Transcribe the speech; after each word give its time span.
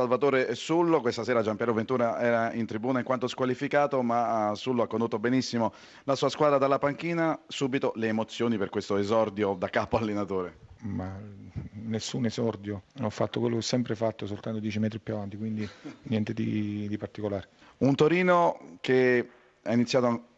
Salvatore 0.00 0.54
Sullo, 0.54 1.02
questa 1.02 1.24
sera 1.24 1.42
Giampiero 1.42 1.74
Ventura 1.74 2.18
era 2.18 2.54
in 2.54 2.64
tribuna 2.64 3.00
in 3.00 3.04
quanto 3.04 3.26
squalificato, 3.26 4.00
ma 4.00 4.52
Sullo 4.54 4.82
ha 4.82 4.86
condotto 4.86 5.18
benissimo 5.18 5.74
la 6.04 6.14
sua 6.14 6.30
squadra 6.30 6.56
dalla 6.56 6.78
panchina. 6.78 7.38
Subito 7.46 7.92
le 7.96 8.08
emozioni 8.08 8.56
per 8.56 8.70
questo 8.70 8.96
esordio 8.96 9.54
da 9.58 9.68
capo 9.68 9.98
allenatore. 9.98 10.56
Ma 10.84 11.20
nessun 11.72 12.24
esordio, 12.24 12.84
ho 12.98 13.10
fatto 13.10 13.40
quello 13.40 13.56
che 13.56 13.60
ho 13.60 13.64
sempre 13.64 13.94
fatto, 13.94 14.26
soltanto 14.26 14.58
10 14.58 14.78
metri 14.78 15.00
più 15.00 15.12
avanti, 15.12 15.36
quindi 15.36 15.68
niente 16.04 16.32
di, 16.32 16.88
di 16.88 16.96
particolare. 16.96 17.48
Un 17.78 17.94
Torino 17.94 18.78
che 18.80 19.28
ha 19.62 19.72
iniziato 19.74 20.28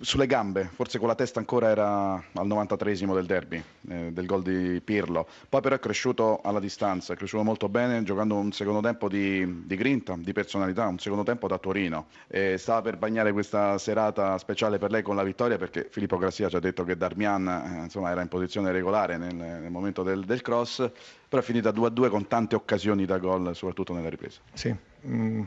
sulle 0.00 0.26
gambe, 0.26 0.68
forse 0.72 0.98
con 0.98 1.08
la 1.08 1.14
testa 1.14 1.38
ancora 1.38 1.68
era 1.68 2.14
al 2.14 2.46
93esimo 2.46 3.14
del 3.14 3.26
derby, 3.26 3.62
eh, 3.88 4.10
del 4.12 4.26
gol 4.26 4.42
di 4.42 4.80
Pirlo, 4.80 5.26
poi 5.48 5.60
però 5.60 5.74
è 5.76 5.78
cresciuto 5.78 6.40
alla 6.42 6.60
distanza, 6.60 7.12
è 7.12 7.16
cresciuto 7.16 7.42
molto 7.42 7.68
bene 7.68 8.02
giocando 8.02 8.34
un 8.36 8.52
secondo 8.52 8.80
tempo 8.80 9.08
di, 9.08 9.66
di 9.66 9.76
grinta, 9.76 10.14
di 10.18 10.32
personalità, 10.32 10.86
un 10.86 10.98
secondo 10.98 11.24
tempo 11.24 11.46
da 11.48 11.58
Torino. 11.58 12.06
E 12.26 12.56
stava 12.58 12.82
per 12.82 12.96
bagnare 12.96 13.32
questa 13.32 13.78
serata 13.78 14.36
speciale 14.38 14.78
per 14.78 14.90
lei 14.90 15.02
con 15.02 15.16
la 15.16 15.22
vittoria 15.22 15.56
perché 15.56 15.88
Filippo 15.90 16.16
Grassia 16.18 16.48
ci 16.48 16.56
ha 16.56 16.60
detto 16.60 16.84
che 16.84 16.96
Darmian 16.96 17.46
eh, 17.48 17.82
insomma, 17.84 18.10
era 18.10 18.22
in 18.22 18.28
posizione 18.28 18.72
regolare 18.72 19.16
nel, 19.16 19.34
nel 19.34 19.70
momento 19.70 20.02
del, 20.02 20.24
del, 20.24 20.42
cross, 20.42 20.90
però 21.28 21.40
è 21.42 21.44
finita 21.44 21.70
2-2 21.70 22.08
con 22.08 22.26
tante 22.26 22.54
occasioni 22.54 23.04
da 23.04 23.18
gol, 23.18 23.54
soprattutto 23.54 23.92
nella 23.92 24.08
ripresa. 24.08 24.40
Sì, 24.52 24.74
mm, 25.06 25.42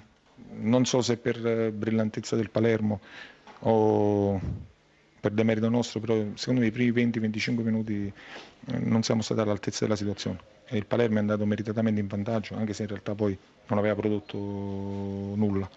non 0.59 0.85
so 0.85 1.01
se 1.01 1.17
per 1.17 1.45
eh, 1.45 1.71
brillantezza 1.71 2.35
del 2.35 2.49
Palermo 2.49 2.99
o 3.59 4.39
per 5.19 5.31
demerito 5.31 5.69
nostro, 5.69 5.99
però 5.99 6.23
secondo 6.35 6.61
me 6.61 6.67
i 6.67 6.71
primi 6.71 7.09
20-25 7.09 7.63
minuti 7.63 8.11
eh, 8.67 8.77
non 8.79 9.03
siamo 9.03 9.21
stati 9.21 9.41
all'altezza 9.41 9.83
della 9.83 9.95
situazione 9.95 10.55
e 10.69 10.77
il 10.77 10.85
Palermo 10.85 11.17
è 11.17 11.19
andato 11.19 11.45
meritatamente 11.45 12.01
in 12.01 12.07
vantaggio, 12.07 12.55
anche 12.55 12.73
se 12.73 12.83
in 12.83 12.89
realtà 12.89 13.15
poi 13.15 13.37
non 13.67 13.79
aveva 13.79 13.95
prodotto 13.95 14.37
nulla. 14.37 15.69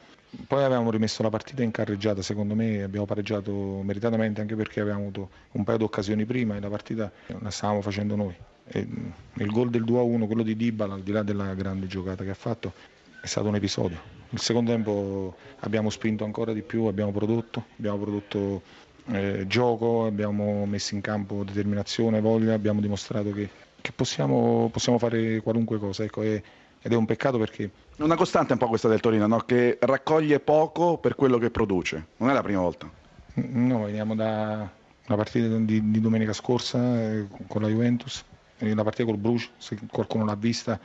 Poi 0.47 0.63
avevamo 0.63 0.91
rimesso 0.91 1.23
la 1.23 1.31
partita 1.31 1.63
in 1.63 1.71
carreggiata, 1.71 2.23
secondo 2.23 2.55
me 2.55 2.83
abbiamo 2.83 3.07
pareggiato 3.07 3.53
meritatamente 3.83 4.41
anche 4.41 4.55
perché 4.55 4.81
avevamo 4.81 5.03
avuto 5.03 5.31
un 5.53 5.65
paio 5.65 5.79
di 5.79 5.85
occasioni 5.85 6.25
prima 6.25 6.57
e 6.57 6.61
la 6.61 6.69
partita 6.69 7.11
la 7.27 7.51
stavamo 7.51 7.81
facendo 7.83 8.17
noi. 8.17 8.35
E 8.67 8.87
il 9.35 9.51
gol 9.51 9.71
del 9.71 9.85
2-1, 9.85 10.27
quello 10.27 10.43
di 10.43 10.57
Dybala, 10.57 10.95
al 10.95 11.03
di 11.03 11.11
là 11.11 11.23
della 11.23 11.55
grande 11.55 11.87
giocata 11.87 12.23
che 12.23 12.31
ha 12.31 12.35
fatto, 12.35 12.73
è 13.21 13.27
stato 13.27 13.49
un 13.49 13.55
episodio 13.55 14.19
il 14.31 14.41
secondo 14.41 14.71
tempo 14.71 15.35
abbiamo 15.61 15.91
spinto 15.91 16.25
ancora 16.25 16.53
di 16.53 16.63
più, 16.63 16.85
abbiamo 16.85 17.11
prodotto, 17.11 17.67
abbiamo 17.79 17.99
prodotto 17.99 18.63
eh, 19.07 19.45
gioco, 19.47 20.07
abbiamo 20.07 20.65
messo 20.67 20.95
in 20.95 21.01
campo 21.01 21.43
determinazione, 21.43 22.21
voglia, 22.21 22.55
abbiamo 22.55 22.81
dimostrato 22.81 23.33
che, 23.33 23.49
che 23.81 23.93
possiamo, 23.93 24.69
possiamo, 24.73 24.99
fare 24.99 25.41
qualunque 25.41 25.79
cosa. 25.79 26.05
Ecco, 26.05 26.23
e, 26.23 26.43
ed 26.81 26.93
è 26.93 26.95
un 26.95 27.07
peccato 27.07 27.39
perché... 27.39 27.71
Una 27.97 28.15
costante 28.15 28.53
un 28.53 28.59
po' 28.59 28.69
questa 28.69 28.89
del 28.89 29.01
Torino, 29.01 29.27
no? 29.27 29.39
che 29.41 29.79
raccoglie 29.81 30.39
poco 30.39 30.97
per 30.99 31.17
quello 31.17 31.37
che 31.39 31.51
produce. 31.51 32.07
Non 32.19 32.31
è 32.31 32.33
la 32.33 32.43
prima 32.43 32.61
volta. 32.61 32.89
No, 33.35 33.85
veniamo 33.85 34.15
da 34.15 34.71
una 35.07 35.17
partita 35.17 35.49
di, 35.57 35.91
di 35.91 36.01
domenica 36.01 36.33
scorsa 36.33 36.79
eh, 37.01 37.27
con 37.49 37.63
la 37.63 37.69
Juventus, 37.69 38.25
la 38.59 38.83
partita 38.83 39.05
col 39.05 39.19
Bruges, 39.19 39.51
se 39.59 39.77
qualcuno 39.91 40.25
l'ha 40.25 40.37
vista, 40.37 40.79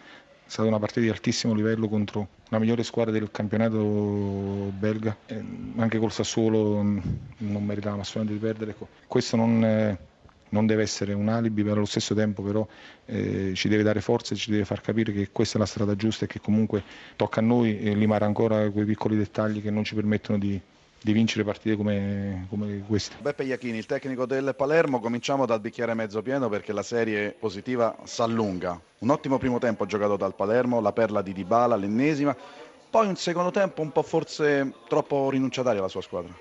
è 0.46 0.50
stata 0.50 0.68
una 0.68 0.78
partita 0.78 1.00
di 1.00 1.10
altissimo 1.10 1.56
livello 1.56 1.88
contro 1.88 2.28
la 2.50 2.60
migliore 2.60 2.84
squadra 2.84 3.12
del 3.12 3.32
campionato 3.32 4.72
belga, 4.78 5.18
e 5.26 5.44
anche 5.78 5.98
col 5.98 6.12
Sassuolo 6.12 6.82
non 6.84 7.66
meritavamo 7.66 8.02
assolutamente 8.02 8.34
di 8.34 8.40
perdere. 8.40 8.72
Ecco, 8.72 8.88
questo 9.08 9.36
non, 9.36 9.98
non, 10.50 10.66
deve 10.68 10.84
essere 10.84 11.14
un 11.14 11.30
alibi, 11.30 11.64
però 11.64 11.78
allo 11.78 11.86
stesso 11.86 12.14
tempo 12.14 12.44
però, 12.44 12.66
eh, 13.06 13.54
ci 13.56 13.68
deve 13.68 13.82
dare 13.82 14.02
forza 14.02 14.36
e 14.36 14.38
ci 14.38 14.52
deve 14.52 14.66
far 14.66 14.82
capire 14.82 15.12
che 15.12 15.30
questa 15.32 15.58
è 15.58 15.60
la 15.60 15.66
strada 15.66 15.96
giusta 15.96 16.26
e 16.26 16.28
che 16.28 16.40
comunque 16.40 16.84
tocca 17.16 17.40
a 17.40 17.44
noi 17.44 17.96
limare 17.96 18.26
ancora 18.26 18.70
quei 18.70 18.86
piccoli 18.86 19.18
dettagli 19.18 19.64
che 19.64 19.72
non 19.72 19.84
ci 19.84 19.96
permettono 19.96 20.38
di, 20.38 20.62
di 21.06 21.14
vincere 21.14 21.44
partite 21.44 21.76
come, 21.76 22.48
come 22.50 22.84
queste. 22.88 23.18
Beppe 23.20 23.44
Iachini, 23.44 23.78
il 23.78 23.86
tecnico 23.86 24.26
del 24.26 24.56
Palermo, 24.58 25.00
cominciamo 25.00 25.46
dal 25.46 25.60
bicchiere 25.60 25.94
mezzo 25.94 26.24
pieno 26.24 26.50
perché 26.50 26.74
la 26.74 26.82
serie 26.82 27.30
positiva 27.30 27.96
s'allunga. 28.06 28.82
Un 28.98 29.12
ottimo 29.12 29.38
primo 29.38 29.60
tempo 29.60 29.86
giocato 29.86 30.18
dal 30.18 30.34
Palermo, 30.34 30.82
la 30.82 30.94
perla 30.94 31.22
di 31.22 31.32
Dybala, 31.32 31.76
l'ennesima, 31.76 32.36
poi 32.90 33.06
un 33.06 33.16
secondo 33.18 33.52
tempo 33.52 33.84
un 33.84 33.92
po' 33.92 34.02
forse 34.02 34.74
troppo 34.88 35.30
rinunciatario 35.30 35.78
alla 35.78 35.90
sua 35.90 36.02
squadra. 36.02 36.34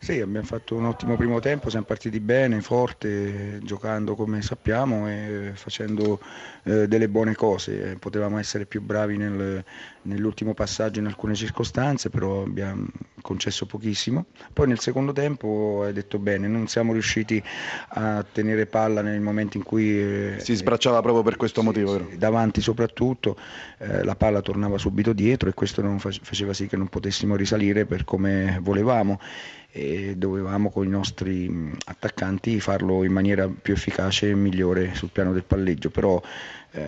Sì, 0.00 0.20
abbiamo 0.20 0.46
fatto 0.46 0.76
un 0.76 0.86
ottimo 0.86 1.16
primo 1.16 1.40
tempo, 1.40 1.68
siamo 1.70 1.84
partiti 1.84 2.20
bene, 2.20 2.60
forte, 2.60 3.58
giocando 3.62 4.14
come 4.14 4.40
sappiamo 4.42 5.08
e 5.08 5.50
facendo 5.54 6.20
eh, 6.62 6.86
delle 6.86 7.08
buone 7.08 7.34
cose. 7.34 7.96
Potevamo 7.98 8.38
essere 8.38 8.64
più 8.64 8.80
bravi 8.80 9.16
nel, 9.16 9.62
nell'ultimo 10.02 10.54
passaggio 10.54 11.00
in 11.00 11.06
alcune 11.06 11.34
circostanze, 11.34 12.10
però 12.10 12.42
abbiamo 12.42 12.86
concesso 13.20 13.66
pochissimo. 13.66 14.26
Poi 14.52 14.68
nel 14.68 14.78
secondo 14.78 15.12
tempo 15.12 15.82
hai 15.84 15.92
detto 15.92 16.18
bene, 16.18 16.46
non 16.46 16.68
siamo 16.68 16.92
riusciti 16.92 17.42
a 17.88 18.24
tenere 18.30 18.66
palla 18.66 19.02
nel 19.02 19.20
momento 19.20 19.56
in 19.56 19.64
cui... 19.64 20.00
Eh, 20.00 20.36
si 20.38 20.54
sbracciava 20.54 21.02
proprio 21.02 21.24
per 21.24 21.36
questo 21.36 21.60
sì, 21.60 21.66
motivo. 21.66 21.98
Sì, 22.08 22.16
davanti 22.16 22.60
soprattutto, 22.60 23.36
eh, 23.78 24.04
la 24.04 24.14
palla 24.14 24.40
tornava 24.42 24.78
subito 24.78 25.12
dietro 25.12 25.48
e 25.48 25.54
questo 25.54 25.82
non 25.82 25.98
faceva 25.98 26.54
sì 26.54 26.68
che 26.68 26.76
non 26.76 26.88
potessimo 26.88 27.34
risalire 27.34 27.84
per 27.84 28.04
come 28.04 28.58
volevamo 28.62 29.18
e 29.70 30.14
dovevamo 30.16 30.70
con 30.70 30.86
i 30.86 30.88
nostri 30.88 31.72
attaccanti 31.84 32.58
farlo 32.58 33.04
in 33.04 33.12
maniera 33.12 33.48
più 33.48 33.74
efficace 33.74 34.30
e 34.30 34.34
migliore 34.34 34.94
sul 34.94 35.10
piano 35.10 35.32
del 35.32 35.44
palleggio, 35.44 35.90
però 35.90 36.20
eh, 36.70 36.86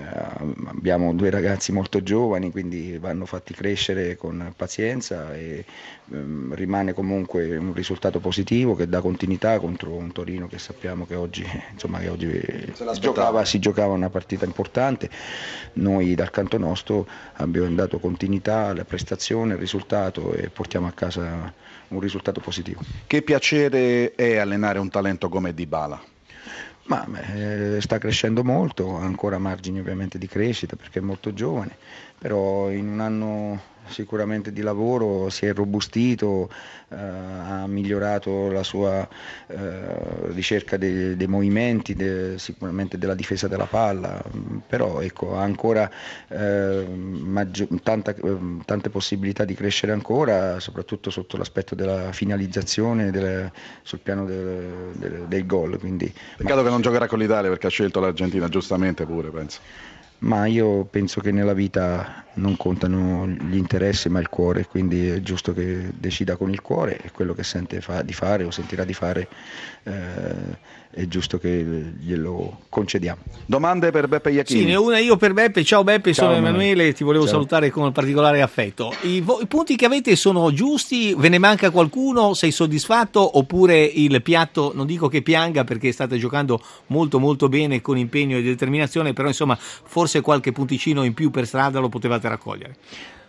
abbiamo 0.67 1.15
due 1.15 1.31
ragazzi 1.31 1.73
molto 1.73 2.03
giovani, 2.03 2.51
quindi 2.51 2.99
vanno 2.99 3.25
fatti 3.25 3.55
crescere 3.55 4.17
con 4.17 4.53
pazienza 4.55 5.35
e 5.35 5.65
ehm, 6.13 6.55
rimane 6.55 6.93
comunque 6.93 7.57
un 7.57 7.73
risultato 7.73 8.21
positivo 8.21 8.75
che 8.75 8.89
dà 8.89 9.01
continuità 9.01 9.59
contro 9.59 9.95
un 9.95 10.13
Torino 10.13 10.47
che 10.49 10.59
sappiamo 10.59 11.07
che 11.07 11.15
oggi, 11.15 11.47
insomma, 11.73 11.99
che 11.99 12.09
oggi 12.09 12.43
giocava, 12.99 13.45
si 13.47 13.59
giocava 13.59 13.95
una 13.95 14.11
partita 14.11 14.45
importante. 14.45 15.09
Noi 15.75 16.15
dal 16.15 16.31
canto 16.31 16.59
nostro 16.59 17.07
abbiamo 17.35 17.75
dato 17.75 17.99
continuità 17.99 18.67
alla 18.67 18.85
prestazione, 18.85 19.55
al 19.55 19.59
risultato 19.59 20.35
e 20.35 20.51
portiamo 20.51 20.89
a 20.89 20.93
casa 20.93 21.53
un 21.89 22.01
risultato 22.01 22.41
positivo. 22.41 22.83
Che 23.07 23.23
piacere 23.23 24.15
è 24.15 24.37
allenare 24.37 24.79
un 24.79 24.91
talento 24.91 25.31
come 25.31 25.55
Dybala? 25.55 26.10
Ma 26.85 27.07
eh, 27.35 27.81
sta 27.81 27.99
crescendo 27.99 28.43
molto, 28.43 28.97
ha 28.97 29.05
ancora 29.05 29.39
margini 29.39 29.79
ovviamente 29.79 30.19
di 30.19 30.27
crescita 30.27 30.77
perché 30.77 30.99
è 30.99 31.03
molto 31.03 31.33
giovane, 31.33 31.77
però 32.19 32.71
in 32.71 32.89
un 32.89 33.01
anno 33.01 33.63
sicuramente 33.87 34.53
di 34.53 34.63
lavoro, 34.63 35.29
si 35.31 35.47
è 35.47 35.53
robustito, 35.53 36.49
eh, 36.89 36.97
ha 36.97 37.67
migliorato 37.67 38.51
la 38.51 38.63
sua 38.63 39.07
eh, 39.47 39.57
ricerca 40.33 40.77
dei, 40.77 41.17
dei 41.17 41.27
movimenti, 41.27 41.95
de, 41.95 42.39
sicuramente 42.39 42.99
della 42.99 43.15
difesa 43.15 43.49
della 43.49 43.67
palla, 43.67 44.23
però 44.67 45.01
ecco, 45.01 45.37
ha 45.37 45.43
ancora 45.43 45.91
eh, 46.29 46.87
maggio, 46.87 47.69
tanta, 47.83 48.15
tante 48.65 48.91
possibilità 48.91 49.45
di 49.45 49.55
crescere 49.55 49.93
ancora, 49.93 50.61
soprattutto 50.61 51.11
sotto 51.11 51.37
l'aspetto 51.37 51.75
della 51.75 52.13
finalizzazione 52.13 53.11
delle, 53.11 53.53
sul 53.83 54.01
piano 54.01 54.25
del, 54.25 54.93
del, 54.95 55.25
del 55.29 55.47
gol. 55.47 55.79
Quindi, 55.79 56.13
Peccato 56.37 56.57
ma... 56.57 56.63
che 56.65 56.71
non 56.71 56.81
giocherà 56.81 57.07
con 57.07 57.19
l'Italia 57.19 57.51
perché 57.51 57.67
ha 57.67 57.71
scelto 57.71 58.01
l'Argentina, 58.01 58.49
giustamente 58.49 59.05
pure 59.05 59.31
penso 59.31 59.61
ma 60.21 60.47
io 60.47 60.85
penso 60.85 61.21
che 61.21 61.31
nella 61.31 61.55
vita 61.55 62.25
non 62.35 62.57
contano 62.57 63.27
gli 63.27 63.57
interessi 63.57 64.09
ma 64.09 64.21
il 64.21 64.29
cuore, 64.29 64.67
quindi 64.67 65.09
è 65.09 65.21
giusto 65.21 65.53
che 65.53 65.91
decida 65.95 66.37
con 66.37 66.51
il 66.51 66.61
cuore 66.61 66.99
e 66.99 67.11
quello 67.11 67.35
che 67.35 67.43
sente 67.43 67.81
fa, 67.81 68.03
di 68.03 68.13
fare 68.13 68.45
o 68.45 68.51
sentirà 68.51 68.85
di 68.85 68.95
fare 68.95 69.29
eh, 69.85 70.79
è 70.93 71.07
giusto 71.07 71.39
che 71.39 71.65
glielo 72.01 72.63
concediamo. 72.69 73.23
Domande 73.47 73.93
per 73.93 74.09
Beppe 74.09 74.31
Iachini? 74.33 74.61
Sì, 74.61 74.67
ne 74.67 74.75
ho 74.75 74.83
una 74.83 74.99
io 74.99 75.17
per 75.17 75.33
Beppe. 75.33 75.63
Ciao 75.63 75.85
Beppe, 75.85 76.13
Ciao, 76.13 76.27
sono 76.27 76.39
Emanuele, 76.39 76.93
ti 76.93 77.05
volevo 77.05 77.25
Ciao. 77.25 77.35
salutare 77.35 77.71
con 77.71 77.93
particolare 77.93 78.43
affetto. 78.43 78.93
I, 79.03 79.21
vo- 79.21 79.39
I, 79.41 79.47
punti 79.47 79.77
che 79.77 79.85
avete 79.85 80.17
sono 80.17 80.53
giusti? 80.53 81.15
Ve 81.17 81.29
ne 81.29 81.39
manca 81.39 81.71
qualcuno? 81.71 82.35
Sei 82.35 82.51
soddisfatto? 82.51 83.39
Oppure 83.39 83.85
il 83.85 84.21
piatto, 84.21 84.73
non 84.75 84.85
dico 84.85 85.07
che 85.07 85.23
pianga 85.23 85.63
perché 85.63 85.93
state 85.93 86.19
giocando 86.19 86.61
molto 86.87 87.21
molto 87.21 87.49
bene 87.49 87.81
con 87.81 87.97
impegno 87.97 88.37
e 88.37 88.43
determinazione, 88.43 89.13
però 89.13 89.29
insomma 89.29 89.57
forse 89.57 90.10
qualche 90.21 90.51
punticino 90.51 91.05
in 91.05 91.15
più 91.15 91.31
per 91.31 91.47
strada 91.47 91.79
lo 91.79 91.89
potevate 91.89 92.29
raccogliere. 92.29 92.77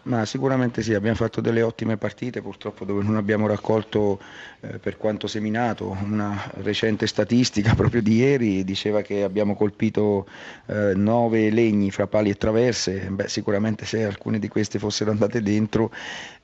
Ma 0.03 0.25
sicuramente 0.25 0.81
sì, 0.81 0.95
abbiamo 0.95 1.15
fatto 1.15 1.41
delle 1.41 1.61
ottime 1.61 1.95
partite, 1.95 2.41
purtroppo 2.41 2.85
dove 2.85 3.03
non 3.03 3.17
abbiamo 3.17 3.45
raccolto 3.45 4.19
eh, 4.61 4.79
per 4.79 4.97
quanto 4.97 5.27
seminato. 5.27 5.95
Una 6.03 6.49
recente 6.55 7.05
statistica 7.05 7.73
proprio 7.75 8.01
di 8.01 8.15
ieri 8.15 8.63
diceva 8.63 9.01
che 9.01 9.21
abbiamo 9.21 9.55
colpito 9.55 10.27
eh, 10.65 10.93
nove 10.95 11.51
legni 11.51 11.91
fra 11.91 12.07
pali 12.07 12.31
e 12.31 12.35
traverse, 12.35 13.09
Beh, 13.11 13.27
sicuramente 13.27 13.85
se 13.85 14.03
alcune 14.03 14.39
di 14.39 14.47
queste 14.47 14.79
fossero 14.79 15.11
andate 15.11 15.41
dentro 15.43 15.91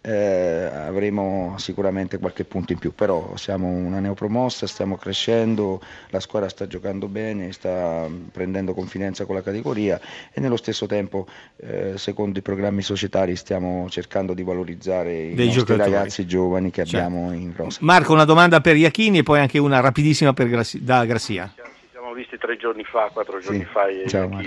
eh, 0.02 0.70
avremo 0.74 1.56
sicuramente 1.58 2.18
qualche 2.18 2.46
punto 2.46 2.72
in 2.72 2.80
più, 2.80 2.94
però 2.94 3.36
siamo 3.36 3.68
una 3.68 4.00
neopromossa, 4.00 4.66
stiamo 4.66 4.96
crescendo, 4.96 5.82
la 6.10 6.20
squadra 6.22 6.48
sta 6.48 6.66
giocando 6.66 7.08
bene, 7.08 7.52
sta 7.52 8.08
prendendo 8.32 8.74
confidenza 8.74 9.26
con 9.26 9.36
la 9.36 9.42
categoria 9.42 10.00
e 10.32 10.40
nello 10.40 10.56
stesso 10.56 10.86
tempo 10.86 11.28
eh, 11.58 11.98
secondo 11.98 12.40
i 12.40 12.42
programmi 12.42 12.82
societari 12.82 13.36
stiamo 13.48 13.88
cercando 13.90 14.34
di 14.34 14.44
valorizzare 14.44 15.34
Dei 15.34 15.48
i 15.50 15.54
nostri 15.54 15.78
ragazzi 15.78 16.28
giovani 16.28 16.70
che 16.70 16.84
certo. 16.84 17.06
abbiamo 17.06 17.32
in 17.32 17.54
rosa. 17.56 17.80
Marco, 17.82 18.12
una 18.12 18.26
domanda 18.26 18.60
per 18.60 18.76
Iachini 18.76 19.20
e 19.20 19.24
poi 19.24 19.40
anche 19.40 19.58
una 19.58 19.80
rapidissima 19.80 20.34
per 20.34 20.50
Grassi- 20.50 20.84
da 20.84 21.06
Grassia. 21.06 21.54
Ci 21.56 21.88
siamo 21.92 22.12
visti 22.12 22.38
tre 22.38 22.58
giorni 22.58 22.84
fa, 22.84 23.10
quattro 23.14 23.40
giorni 23.40 23.60
sì. 23.60 23.66
fa. 23.66 23.86
Ciao, 24.08 24.30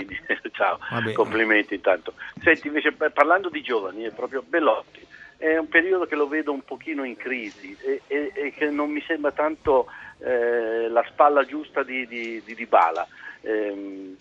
Ciao. 0.53 0.77
complimenti 1.15 1.73
intanto. 1.73 2.13
Senti, 2.43 2.67
invece 2.67 2.91
parlando 2.91 3.49
di 3.49 3.63
giovani, 3.63 4.03
è 4.03 4.11
proprio 4.11 4.43
Bellotti, 4.47 5.03
è 5.35 5.57
un 5.57 5.67
periodo 5.67 6.05
che 6.05 6.15
lo 6.15 6.27
vedo 6.27 6.51
un 6.51 6.61
pochino 6.61 7.03
in 7.03 7.17
crisi 7.17 7.75
e, 7.81 8.01
e, 8.05 8.31
e 8.35 8.53
che 8.55 8.69
non 8.69 8.91
mi 8.91 9.01
sembra 9.07 9.31
tanto 9.31 9.87
eh, 10.19 10.87
la 10.89 11.03
spalla 11.09 11.43
giusta 11.43 11.81
di, 11.81 12.05
di, 12.05 12.39
di 12.45 12.53
Dybala. 12.53 13.07
Eh, 13.41 14.15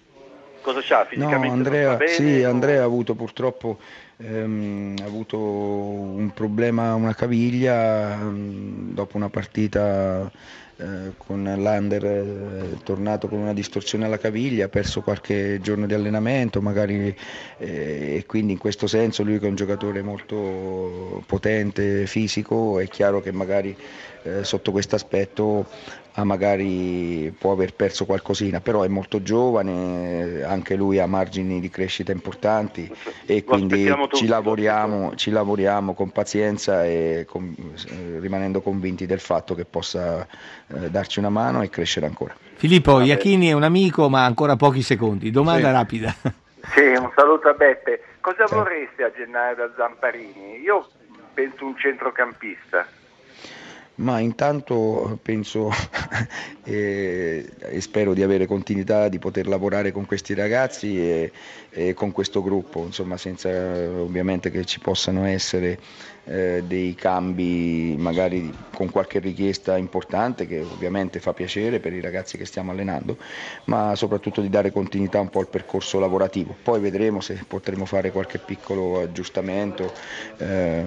cosa 0.62 0.80
c'ha 0.82 1.04
fisicamente? 1.04 1.48
No, 1.48 1.52
Andrea, 1.52 1.98
sì, 2.06 2.42
Andrea 2.42 2.80
ha 2.80 2.86
avuto 2.86 3.14
purtroppo 3.14 3.78
ehm, 4.20 4.96
ha 5.00 5.04
avuto 5.04 5.38
un 5.38 6.30
problema 6.34 6.90
a 6.90 6.94
una 6.94 7.14
caviglia 7.14 8.12
ehm, 8.12 8.92
dopo 8.92 9.16
una 9.16 9.30
partita 9.30 10.30
eh, 10.80 11.12
con 11.18 11.42
l'Under 11.42 12.04
eh, 12.04 12.78
tornato 12.82 13.28
con 13.28 13.38
una 13.38 13.52
distorsione 13.52 14.06
alla 14.06 14.18
caviglia, 14.18 14.64
ha 14.64 14.68
perso 14.68 15.02
qualche 15.02 15.60
giorno 15.60 15.86
di 15.86 15.92
allenamento 15.92 16.62
magari 16.62 17.14
eh, 17.58 18.16
e 18.16 18.24
quindi 18.26 18.52
in 18.52 18.58
questo 18.58 18.86
senso 18.86 19.22
lui 19.22 19.38
che 19.38 19.44
è 19.44 19.48
un 19.50 19.56
giocatore 19.56 20.00
molto 20.00 21.22
potente, 21.26 22.06
fisico, 22.06 22.78
è 22.78 22.88
chiaro 22.88 23.20
che 23.20 23.30
magari 23.30 23.76
eh, 24.22 24.42
sotto 24.42 24.70
questo 24.70 24.94
aspetto 24.94 25.66
magari 26.24 27.34
può 27.38 27.52
aver 27.52 27.72
perso 27.74 28.04
qualcosina, 28.04 28.60
però 28.60 28.82
è 28.82 28.88
molto 28.88 29.22
giovane, 29.22 30.42
anche 30.42 30.74
lui 30.74 30.98
ha 30.98 31.06
margini 31.06 31.60
di 31.60 31.70
crescita 31.70 32.12
importanti 32.12 32.90
e 33.26 33.42
quindi 33.44 33.84
ci 34.12 34.26
lavoriamo, 34.26 35.14
ci 35.14 35.30
lavoriamo, 35.30 35.94
con 35.94 36.10
pazienza 36.10 36.84
e 36.84 37.24
con, 37.28 37.54
rimanendo 38.18 38.60
convinti 38.60 39.06
del 39.06 39.20
fatto 39.20 39.54
che 39.54 39.64
possa 39.64 40.26
eh, 40.68 40.90
darci 40.90 41.18
una 41.18 41.30
mano 41.30 41.62
e 41.62 41.68
crescere 41.68 42.06
ancora. 42.06 42.34
Filippo, 42.54 43.00
Iachini 43.00 43.48
è 43.48 43.52
un 43.52 43.62
amico 43.62 44.08
ma 44.08 44.24
ancora 44.24 44.56
pochi 44.56 44.82
secondi, 44.82 45.30
domanda 45.30 45.68
sì. 45.68 45.72
rapida. 45.72 46.14
Sì, 46.74 46.82
un 46.82 47.10
saluto 47.16 47.48
a 47.48 47.54
Beppe. 47.54 48.02
Cosa 48.20 48.46
Ciao. 48.46 48.58
vorreste 48.58 49.02
a 49.02 49.10
gennaio 49.10 49.56
da 49.56 49.72
Zamparini? 49.74 50.60
Io 50.60 50.86
penso 51.32 51.64
un 51.64 51.74
centrocampista 51.76 52.86
ma 54.00 54.18
intanto 54.18 55.18
penso 55.22 55.70
e, 56.64 57.48
e, 57.58 57.80
spero 57.80 58.14
di 58.14 58.22
avere 58.22 58.46
continuità, 58.46 59.08
di 59.08 59.18
poter 59.18 59.46
lavorare 59.46 59.92
con 59.92 60.06
questi 60.06 60.34
ragazzi 60.34 60.98
e, 60.98 61.32
e 61.70 61.94
con 61.94 62.12
questo 62.12 62.42
gruppo, 62.42 62.84
insomma, 62.84 63.16
senza 63.16 63.48
ovviamente 63.48 64.50
che 64.50 64.64
ci 64.64 64.80
possano 64.80 65.24
essere 65.24 65.78
eh, 66.24 66.62
dei 66.66 66.94
cambi 66.94 67.96
magari 67.98 68.52
con 68.74 68.90
qualche 68.90 69.18
richiesta 69.18 69.76
importante 69.76 70.46
che 70.46 70.60
ovviamente 70.60 71.18
fa 71.18 71.32
piacere 71.32 71.80
per 71.80 71.92
i 71.92 72.00
ragazzi 72.00 72.36
che 72.36 72.44
stiamo 72.44 72.70
allenando, 72.70 73.16
ma 73.64 73.94
soprattutto 73.96 74.40
di 74.40 74.48
dare 74.48 74.70
continuità 74.70 75.20
un 75.20 75.28
po' 75.28 75.40
al 75.40 75.48
percorso 75.48 75.98
lavorativo. 75.98 76.54
Poi 76.62 76.80
vedremo 76.80 77.20
se 77.20 77.42
potremo 77.46 77.84
fare 77.84 78.10
qualche 78.12 78.38
piccolo 78.38 79.00
aggiustamento 79.00 79.92
eh, 80.38 80.84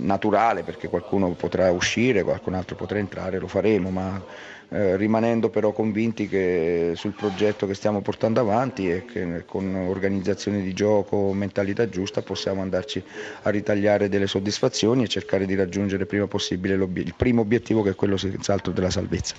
naturale 0.00 0.62
perché 0.62 0.88
qualcuno 0.88 1.30
potrà 1.30 1.70
uscire, 2.12 2.22
qualcun 2.22 2.54
altro 2.54 2.76
potrà 2.76 2.98
entrare, 2.98 3.38
lo 3.38 3.48
faremo, 3.48 3.90
ma 3.90 4.22
eh, 4.68 4.96
rimanendo 4.96 5.48
però 5.48 5.72
convinti 5.72 6.28
che 6.28 6.92
sul 6.94 7.12
progetto 7.12 7.66
che 7.66 7.74
stiamo 7.74 8.00
portando 8.00 8.40
avanti 8.40 8.90
e 8.90 9.04
che 9.04 9.44
con 9.46 9.74
organizzazione 9.74 10.62
di 10.62 10.72
gioco, 10.72 11.32
mentalità 11.32 11.88
giusta 11.88 12.22
possiamo 12.22 12.62
andarci 12.62 13.02
a 13.42 13.50
ritagliare 13.50 14.08
delle 14.08 14.26
soddisfazioni 14.26 15.02
e 15.02 15.08
cercare 15.08 15.46
di 15.46 15.54
raggiungere 15.54 16.06
prima 16.06 16.26
possibile 16.26 16.74
il 16.74 17.14
primo 17.16 17.40
obiettivo 17.40 17.82
che 17.82 17.90
è 17.90 17.94
quello 17.94 18.16
senz'altro 18.16 18.72
della 18.72 18.90
salvezza. 18.90 19.30